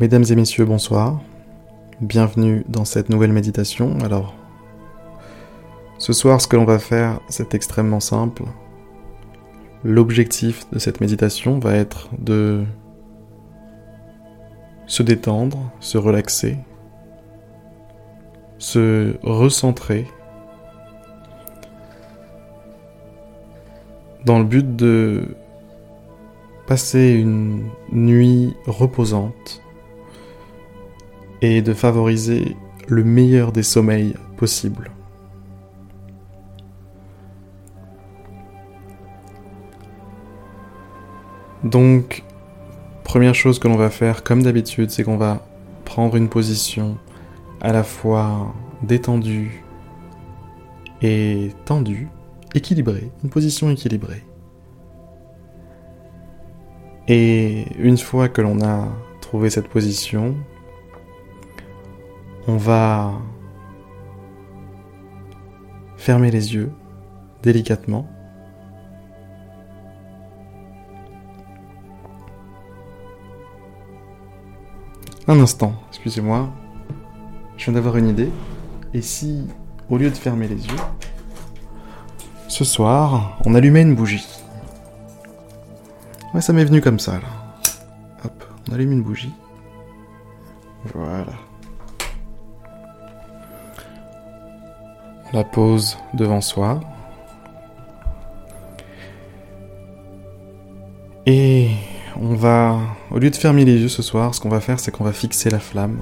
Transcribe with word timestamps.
Mesdames 0.00 0.24
et 0.30 0.34
messieurs, 0.34 0.64
bonsoir. 0.64 1.20
Bienvenue 2.00 2.64
dans 2.68 2.86
cette 2.86 3.10
nouvelle 3.10 3.34
méditation. 3.34 3.98
Alors, 3.98 4.34
ce 5.98 6.14
soir, 6.14 6.40
ce 6.40 6.48
que 6.48 6.56
l'on 6.56 6.64
va 6.64 6.78
faire, 6.78 7.20
c'est 7.28 7.52
extrêmement 7.52 8.00
simple. 8.00 8.44
L'objectif 9.84 10.64
de 10.70 10.78
cette 10.78 11.02
méditation 11.02 11.58
va 11.58 11.74
être 11.74 12.08
de 12.18 12.64
se 14.86 15.02
détendre, 15.02 15.70
se 15.80 15.98
relaxer, 15.98 16.56
se 18.56 19.18
recentrer 19.22 20.06
dans 24.24 24.38
le 24.38 24.46
but 24.46 24.76
de 24.76 25.36
passer 26.66 27.12
une 27.12 27.68
nuit 27.92 28.56
reposante 28.66 29.60
et 31.42 31.62
de 31.62 31.72
favoriser 31.72 32.56
le 32.88 33.04
meilleur 33.04 33.52
des 33.52 33.62
sommeils 33.62 34.14
possibles. 34.36 34.90
Donc, 41.64 42.24
première 43.04 43.34
chose 43.34 43.58
que 43.58 43.68
l'on 43.68 43.76
va 43.76 43.90
faire, 43.90 44.22
comme 44.22 44.42
d'habitude, 44.42 44.90
c'est 44.90 45.04
qu'on 45.04 45.18
va 45.18 45.46
prendre 45.84 46.16
une 46.16 46.28
position 46.28 46.96
à 47.60 47.72
la 47.72 47.84
fois 47.84 48.54
détendue 48.82 49.62
et 51.02 51.52
tendue, 51.64 52.08
équilibrée, 52.54 53.10
une 53.22 53.30
position 53.30 53.70
équilibrée. 53.70 54.24
Et 57.08 57.66
une 57.78 57.98
fois 57.98 58.28
que 58.28 58.40
l'on 58.40 58.60
a 58.62 58.88
trouvé 59.20 59.50
cette 59.50 59.68
position, 59.68 60.36
on 62.50 62.56
va 62.56 63.12
fermer 65.96 66.32
les 66.32 66.54
yeux 66.54 66.72
délicatement. 67.42 68.08
Un 75.28 75.38
instant, 75.38 75.74
excusez-moi, 75.90 76.50
je 77.56 77.66
viens 77.66 77.74
d'avoir 77.74 77.96
une 77.96 78.08
idée. 78.08 78.32
Et 78.94 79.02
si, 79.02 79.46
au 79.88 79.96
lieu 79.96 80.10
de 80.10 80.16
fermer 80.16 80.48
les 80.48 80.66
yeux, 80.66 80.80
ce 82.48 82.64
soir, 82.64 83.38
on 83.46 83.54
allumait 83.54 83.82
une 83.82 83.94
bougie? 83.94 84.26
Ouais, 86.34 86.40
ça 86.40 86.52
m'est 86.52 86.64
venu 86.64 86.80
comme 86.80 86.98
ça, 86.98 87.12
là. 87.12 87.28
Hop, 88.24 88.44
on 88.68 88.74
allume 88.74 88.90
une 88.90 89.02
bougie. 89.02 89.32
Voilà. 90.92 91.49
La 95.32 95.44
pose 95.44 95.98
devant 96.14 96.40
soi. 96.40 96.80
Et 101.26 101.68
on 102.20 102.34
va, 102.34 102.78
au 103.10 103.18
lieu 103.18 103.30
de 103.30 103.36
fermer 103.36 103.64
les 103.64 103.76
yeux 103.76 103.88
ce 103.88 104.02
soir, 104.02 104.34
ce 104.34 104.40
qu'on 104.40 104.48
va 104.48 104.60
faire, 104.60 104.80
c'est 104.80 104.90
qu'on 104.90 105.04
va 105.04 105.12
fixer 105.12 105.50
la 105.50 105.60
flamme. 105.60 105.98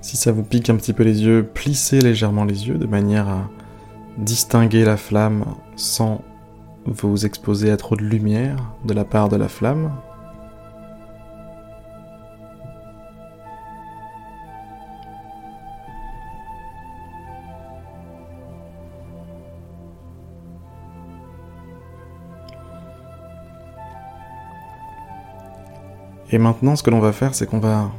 Si 0.00 0.16
ça 0.16 0.32
vous 0.32 0.42
pique 0.42 0.70
un 0.70 0.76
petit 0.76 0.92
peu 0.92 1.04
les 1.04 1.22
yeux, 1.22 1.44
plissez 1.44 2.00
légèrement 2.00 2.44
les 2.44 2.66
yeux 2.66 2.78
de 2.78 2.86
manière 2.86 3.28
à 3.28 3.48
distinguer 4.18 4.84
la 4.84 4.96
flamme 4.96 5.44
sans 5.76 6.22
vous 6.86 7.26
exposer 7.26 7.70
à 7.70 7.76
trop 7.76 7.96
de 7.96 8.02
lumière 8.02 8.56
de 8.84 8.94
la 8.94 9.04
part 9.04 9.28
de 9.28 9.36
la 9.36 9.48
flamme. 9.48 9.92
Et 26.32 26.38
maintenant, 26.38 26.76
ce 26.76 26.82
que 26.82 26.90
l'on 26.90 27.00
va 27.00 27.12
faire, 27.12 27.34
c'est 27.34 27.46
qu'on 27.46 27.58
va 27.58 27.90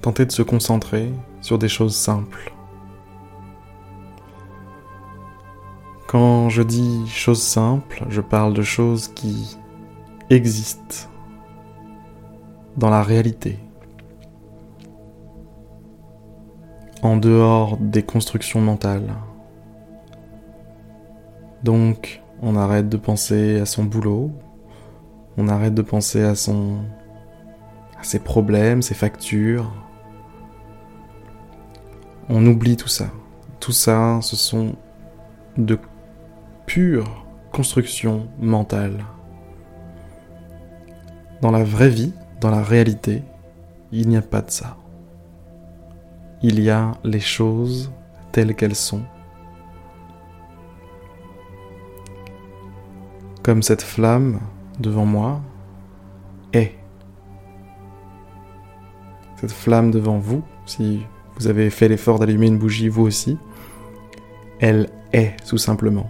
tenter 0.00 0.24
de 0.24 0.32
se 0.32 0.42
concentrer 0.42 1.12
sur 1.42 1.58
des 1.58 1.68
choses 1.68 1.94
simples. 1.94 2.52
Quand 6.06 6.48
je 6.48 6.62
dis 6.62 7.06
choses 7.08 7.42
simples, 7.42 8.04
je 8.08 8.20
parle 8.20 8.54
de 8.54 8.62
choses 8.62 9.08
qui 9.08 9.56
existent 10.30 11.08
dans 12.76 12.90
la 12.90 13.02
réalité, 13.02 13.58
en 17.02 17.18
dehors 17.18 17.76
des 17.76 18.02
constructions 18.02 18.62
mentales. 18.62 19.14
Donc, 21.62 22.22
on 22.40 22.56
arrête 22.56 22.88
de 22.88 22.96
penser 22.96 23.60
à 23.60 23.66
son 23.66 23.84
boulot, 23.84 24.30
on 25.36 25.48
arrête 25.48 25.74
de 25.74 25.82
penser 25.82 26.22
à 26.22 26.34
son 26.34 26.78
ses 28.02 28.18
problèmes, 28.18 28.82
ses 28.82 28.94
factures. 28.94 29.72
On 32.28 32.44
oublie 32.46 32.76
tout 32.76 32.88
ça. 32.88 33.06
Tout 33.60 33.72
ça, 33.72 34.20
ce 34.22 34.36
sont 34.36 34.74
de 35.56 35.78
pures 36.66 37.24
constructions 37.52 38.28
mentales. 38.40 39.04
Dans 41.40 41.50
la 41.50 41.64
vraie 41.64 41.90
vie, 41.90 42.12
dans 42.40 42.50
la 42.50 42.62
réalité, 42.62 43.22
il 43.92 44.08
n'y 44.08 44.16
a 44.16 44.22
pas 44.22 44.40
de 44.40 44.50
ça. 44.50 44.76
Il 46.42 46.60
y 46.60 46.70
a 46.70 46.92
les 47.04 47.20
choses 47.20 47.92
telles 48.32 48.54
qu'elles 48.54 48.74
sont. 48.74 49.02
Comme 53.42 53.62
cette 53.62 53.82
flamme 53.82 54.40
devant 54.80 55.04
moi 55.04 55.40
est 56.52 56.81
cette 59.42 59.50
flamme 59.50 59.90
devant 59.90 60.18
vous, 60.18 60.40
si 60.66 61.02
vous 61.34 61.48
avez 61.48 61.68
fait 61.68 61.88
l'effort 61.88 62.20
d'allumer 62.20 62.46
une 62.46 62.58
bougie 62.58 62.88
vous 62.88 63.02
aussi, 63.02 63.38
elle 64.60 64.88
est 65.12 65.34
tout 65.48 65.58
simplement. 65.58 66.08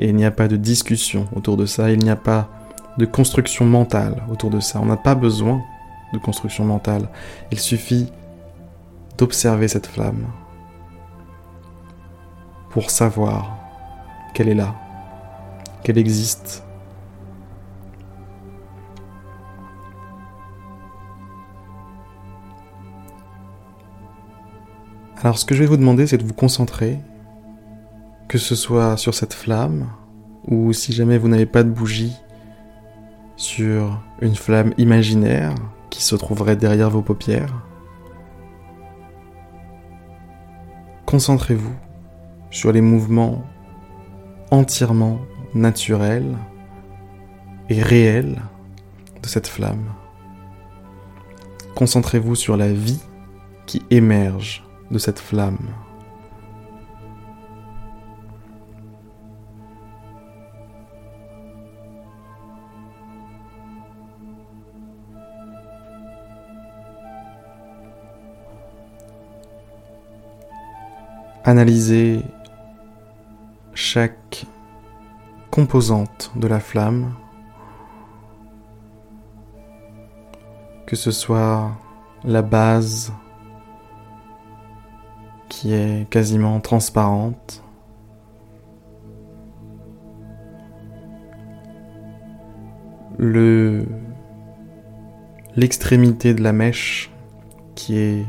Et 0.00 0.08
il 0.08 0.16
n'y 0.16 0.24
a 0.24 0.32
pas 0.32 0.48
de 0.48 0.56
discussion 0.56 1.28
autour 1.36 1.56
de 1.56 1.64
ça, 1.64 1.92
il 1.92 2.00
n'y 2.00 2.10
a 2.10 2.16
pas 2.16 2.50
de 2.98 3.06
construction 3.06 3.66
mentale 3.66 4.24
autour 4.32 4.50
de 4.50 4.58
ça. 4.58 4.80
On 4.82 4.86
n'a 4.86 4.96
pas 4.96 5.14
besoin 5.14 5.62
de 6.12 6.18
construction 6.18 6.64
mentale. 6.64 7.08
Il 7.52 7.60
suffit 7.60 8.10
d'observer 9.16 9.68
cette 9.68 9.86
flamme 9.86 10.26
pour 12.70 12.90
savoir 12.90 13.56
qu'elle 14.34 14.48
est 14.48 14.54
là, 14.54 14.74
qu'elle 15.84 15.98
existe 15.98 16.63
Alors 25.24 25.38
ce 25.38 25.46
que 25.46 25.54
je 25.54 25.60
vais 25.60 25.66
vous 25.66 25.78
demander, 25.78 26.06
c'est 26.06 26.18
de 26.18 26.22
vous 26.22 26.34
concentrer, 26.34 26.98
que 28.28 28.36
ce 28.36 28.54
soit 28.54 28.98
sur 28.98 29.14
cette 29.14 29.32
flamme, 29.32 29.88
ou 30.46 30.74
si 30.74 30.92
jamais 30.92 31.16
vous 31.16 31.28
n'avez 31.28 31.46
pas 31.46 31.62
de 31.62 31.70
bougie, 31.70 32.12
sur 33.34 34.02
une 34.20 34.34
flamme 34.34 34.74
imaginaire 34.76 35.54
qui 35.88 36.04
se 36.04 36.14
trouverait 36.14 36.56
derrière 36.56 36.90
vos 36.90 37.00
paupières. 37.00 37.54
Concentrez-vous 41.06 41.74
sur 42.50 42.70
les 42.70 42.82
mouvements 42.82 43.44
entièrement 44.50 45.18
naturels 45.54 46.36
et 47.70 47.80
réels 47.80 48.42
de 49.22 49.28
cette 49.28 49.48
flamme. 49.48 49.86
Concentrez-vous 51.74 52.34
sur 52.34 52.58
la 52.58 52.70
vie 52.70 53.00
qui 53.64 53.80
émerge 53.90 54.63
de 54.90 54.98
cette 54.98 55.18
flamme. 55.18 55.58
Analysez 71.46 72.22
chaque 73.74 74.46
composante 75.50 76.32
de 76.36 76.48
la 76.48 76.58
flamme, 76.58 77.14
que 80.86 80.96
ce 80.96 81.10
soit 81.10 81.70
la 82.24 82.40
base, 82.40 83.12
qui 85.54 85.72
est 85.72 86.10
quasiment 86.10 86.58
transparente. 86.58 87.62
Le 93.18 93.86
l'extrémité 95.54 96.34
de 96.34 96.42
la 96.42 96.52
mèche 96.52 97.12
qui 97.76 97.96
est 97.98 98.26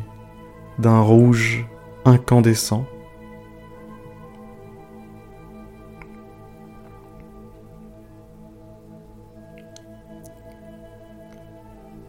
d'un 0.77 1.01
rouge 1.01 1.65
incandescent. 2.05 2.85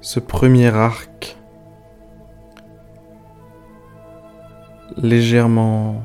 Ce 0.02 0.20
premier 0.20 0.66
arc 0.66 1.38
légèrement 4.96 6.02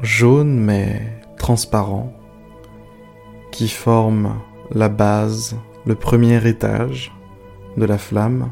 jaune 0.00 0.58
mais 0.58 1.20
transparent 1.36 2.12
qui 3.50 3.68
forme 3.68 4.40
la 4.70 4.88
base, 4.88 5.56
le 5.84 5.94
premier 5.94 6.46
étage 6.46 7.12
de 7.76 7.84
la 7.84 7.98
flamme. 7.98 8.50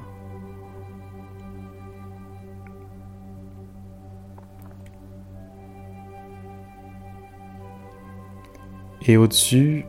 Et 9.06 9.16
au-dessus, 9.16 9.86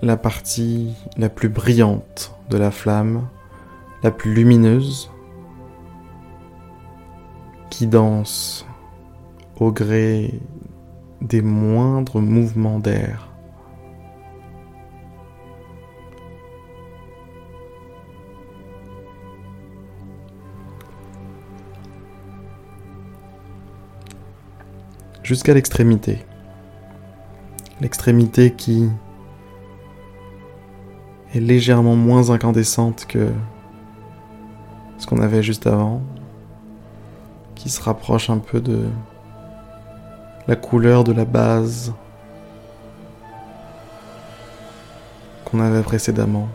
la 0.00 0.16
partie 0.16 0.94
la 1.16 1.28
plus 1.28 1.48
brillante 1.48 2.34
de 2.50 2.56
la 2.56 2.70
flamme, 2.70 3.28
la 4.02 4.10
plus 4.10 4.32
lumineuse, 4.32 5.10
qui 7.78 7.86
danse 7.86 8.66
au 9.60 9.70
gré 9.70 10.34
des 11.20 11.42
moindres 11.42 12.20
mouvements 12.20 12.80
d'air. 12.80 13.30
Jusqu'à 25.22 25.54
l'extrémité. 25.54 26.18
L'extrémité 27.80 28.50
qui 28.50 28.90
est 31.32 31.38
légèrement 31.38 31.94
moins 31.94 32.30
incandescente 32.30 33.06
que 33.06 33.28
ce 34.96 35.06
qu'on 35.06 35.20
avait 35.20 35.44
juste 35.44 35.68
avant, 35.68 36.02
qui 37.58 37.68
se 37.68 37.82
rapproche 37.82 38.30
un 38.30 38.38
peu 38.38 38.60
de 38.60 38.88
la 40.46 40.54
couleur 40.54 41.02
de 41.02 41.12
la 41.12 41.24
base 41.24 41.92
qu'on 45.44 45.60
avait 45.60 45.82
précédemment. 45.82 46.48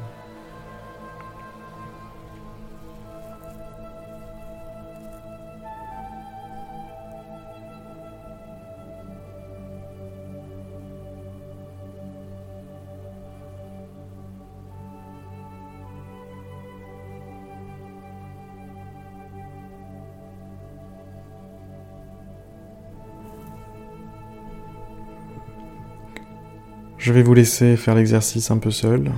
Je 27.03 27.11
vais 27.11 27.21
vous 27.21 27.33
laisser 27.33 27.75
faire 27.75 27.95
l'exercice 27.95 28.49
un 28.49 28.59
peu 28.59 28.71
seul. 28.71 29.11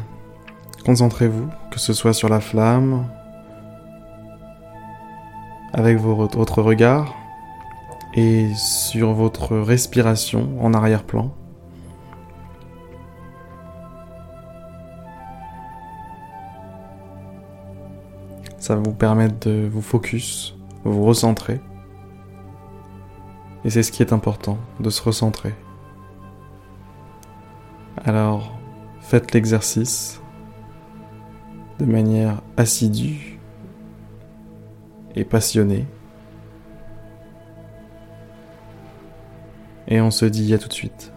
Concentrez-vous, 0.86 1.48
que 1.70 1.80
ce 1.80 1.94
soit 1.94 2.14
sur 2.14 2.30
la 2.30 2.40
flamme, 2.40 3.08
avec 5.72 6.00
votre 6.00 6.64
regard, 6.64 7.14
et 8.16 8.52
sur 8.56 9.14
votre 9.14 9.56
respiration 9.56 10.50
en 10.60 10.74
arrière-plan. 10.74 11.32
Ça 18.58 18.74
va 18.74 18.82
vous 18.82 18.96
permettre 18.96 19.48
de 19.48 19.70
vous 19.72 19.84
focus, 19.84 20.58
vous 20.86 21.04
recentrer. 21.04 21.62
Et 23.64 23.70
c'est 23.70 23.84
ce 23.84 23.92
qui 23.92 24.02
est 24.02 24.12
important, 24.12 24.58
de 24.80 24.90
se 24.90 25.04
recentrer. 25.04 25.54
Alors, 28.08 28.56
faites 29.00 29.34
l'exercice 29.34 30.22
de 31.80 31.86
manière 31.86 32.44
assidue 32.56 33.40
et 35.16 35.26
passionnée. 35.26 35.88
Et 39.88 40.02
on 40.02 40.12
se 40.12 40.26
dit 40.26 40.54
à 40.54 40.60
tout 40.60 40.68
de 40.68 40.74
suite. 40.74 41.15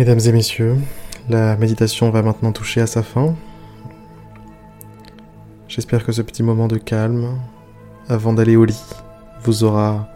Mesdames 0.00 0.20
et 0.24 0.32
messieurs, 0.32 0.78
la 1.28 1.58
méditation 1.58 2.08
va 2.08 2.22
maintenant 2.22 2.52
toucher 2.52 2.80
à 2.80 2.86
sa 2.86 3.02
fin. 3.02 3.34
J'espère 5.68 6.06
que 6.06 6.12
ce 6.12 6.22
petit 6.22 6.42
moment 6.42 6.68
de 6.68 6.78
calme, 6.78 7.38
avant 8.08 8.32
d'aller 8.32 8.56
au 8.56 8.64
lit, 8.64 8.82
vous 9.42 9.62
aura 9.62 10.08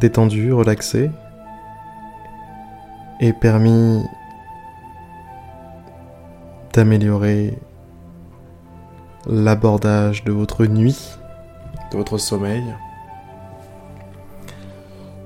détendu, 0.00 0.52
relaxé 0.52 1.12
et 3.20 3.32
permis 3.32 4.02
d'améliorer 6.72 7.56
l'abordage 9.28 10.24
de 10.24 10.32
votre 10.32 10.66
nuit, 10.66 10.98
de 11.92 11.98
votre 11.98 12.18
sommeil. 12.18 12.64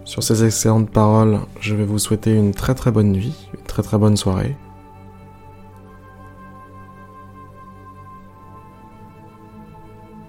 Sur 0.05 0.23
ces 0.23 0.45
excellentes 0.45 0.91
paroles, 0.91 1.41
je 1.59 1.75
vais 1.75 1.87
vous 1.87 1.99
souhaiter 1.99 2.35
une 2.35 2.53
très 2.53 2.75
très 2.75 2.91
bonne 2.91 3.13
nuit, 3.13 3.49
très 3.75 3.83
très 3.83 3.99
bonne 3.99 4.17
soirée. 4.17 4.57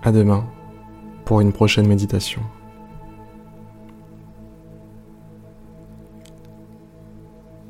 À 0.02 0.12
demain 0.12 0.44
pour 1.26 1.42
une 1.42 1.54
prochaine 1.54 1.88
méditation. 1.88 2.42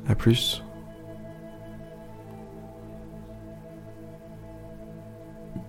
A 0.08 0.14
plus. 0.14 0.65